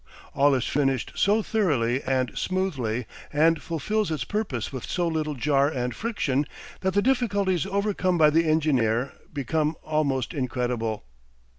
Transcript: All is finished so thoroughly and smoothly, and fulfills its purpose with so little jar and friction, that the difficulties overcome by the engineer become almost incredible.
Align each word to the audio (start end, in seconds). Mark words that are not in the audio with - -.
All 0.33 0.55
is 0.55 0.65
finished 0.65 1.11
so 1.13 1.43
thoroughly 1.43 2.01
and 2.01 2.35
smoothly, 2.35 3.05
and 3.31 3.61
fulfills 3.61 4.09
its 4.09 4.23
purpose 4.23 4.73
with 4.73 4.83
so 4.83 5.07
little 5.07 5.35
jar 5.35 5.69
and 5.69 5.93
friction, 5.93 6.47
that 6.79 6.95
the 6.95 7.03
difficulties 7.03 7.67
overcome 7.67 8.17
by 8.17 8.31
the 8.31 8.49
engineer 8.49 9.13
become 9.31 9.75
almost 9.83 10.33
incredible. 10.33 11.05